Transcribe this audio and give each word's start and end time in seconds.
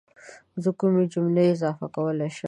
زه 0.63 0.69
کومې 0.79 1.03
جملې 1.13 1.45
اضافه 1.53 1.85
کولی 1.95 2.29
شم؟ 2.35 2.39